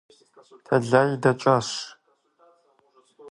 [0.65, 1.69] Тэлай дэкӀащ.